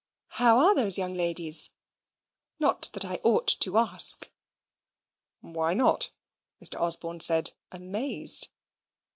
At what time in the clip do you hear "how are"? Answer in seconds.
0.39-0.73